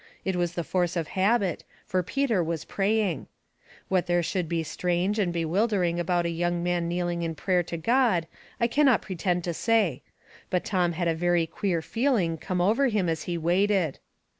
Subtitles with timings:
[0.25, 3.27] It was the force of habit— for Peter was praying!
[3.87, 7.61] What there should be strange and be wildering about a young man kneeling in prayer
[7.61, 8.25] to God
[8.59, 10.01] I can not pretend to say;
[10.49, 13.99] but Tom had a very queer feeling come over him as he waited.